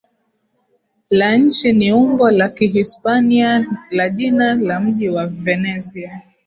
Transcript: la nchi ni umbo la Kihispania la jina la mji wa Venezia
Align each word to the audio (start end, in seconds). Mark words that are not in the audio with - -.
la 1.09 1.35
nchi 1.37 1.73
ni 1.73 1.93
umbo 1.93 2.31
la 2.31 2.49
Kihispania 2.49 3.65
la 3.91 4.09
jina 4.09 4.53
la 4.55 4.79
mji 4.79 5.09
wa 5.09 5.25
Venezia 5.27 6.21